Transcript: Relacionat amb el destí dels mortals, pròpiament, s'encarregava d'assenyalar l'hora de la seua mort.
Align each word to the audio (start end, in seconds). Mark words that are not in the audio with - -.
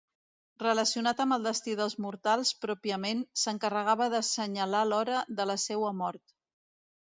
Relacionat 0.61 1.19
amb 1.25 1.35
el 1.35 1.45
destí 1.47 1.75
dels 1.81 1.95
mortals, 2.05 2.53
pròpiament, 2.65 3.23
s'encarregava 3.43 4.09
d'assenyalar 4.15 4.83
l'hora 4.91 5.23
de 5.41 5.49
la 5.53 5.61
seua 5.69 5.95
mort. 6.03 6.27